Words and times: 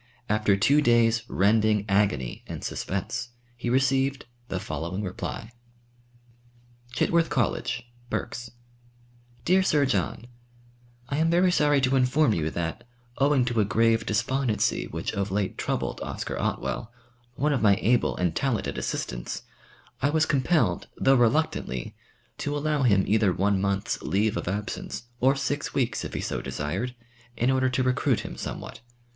After 0.27 0.57
two 0.57 0.81
days' 0.81 1.21
rending 1.29 1.85
agony 1.87 2.43
and 2.47 2.63
suspense, 2.63 3.29
he 3.55 3.69
received 3.69 4.25
the 4.47 4.59
following 4.59 5.03
reply: 5.03 5.51
"Chitworth 6.93 7.29
College, 7.29 7.83
Berks. 8.09 8.49
"Dear 9.45 9.61
Sir 9.61 9.85
John, 9.85 10.25
"I 11.09 11.17
am 11.17 11.29
very 11.29 11.51
sorry 11.51 11.81
to 11.81 11.95
inform 11.95 12.33
you 12.33 12.49
that, 12.49 12.83
owing 13.19 13.45
to 13.45 13.59
a 13.59 13.63
grave 13.63 14.07
despondency 14.07 14.87
which 14.87 15.13
of 15.13 15.29
late 15.29 15.55
troubled 15.55 16.01
Oscar 16.01 16.35
Otwell, 16.35 16.91
one 17.35 17.53
of 17.53 17.61
my 17.61 17.77
able 17.79 18.17
and 18.17 18.35
talented 18.35 18.79
assistants, 18.79 19.43
I 20.01 20.09
was 20.09 20.25
compelled, 20.25 20.87
though 20.97 21.13
reluctantly, 21.13 21.93
to 22.39 22.57
allow 22.57 22.81
him 22.81 23.03
either 23.05 23.31
one 23.31 23.61
month's 23.61 24.01
leave 24.01 24.35
of 24.35 24.47
absence 24.47 25.03
or 25.19 25.35
six 25.35 25.75
weeks' 25.75 26.03
if 26.03 26.15
he 26.15 26.21
so 26.21 26.41
desired, 26.41 26.95
in 27.37 27.51
order 27.51 27.69
to 27.69 27.83
recruit 27.83 28.21
him 28.21 28.35
somewhat. 28.35 28.79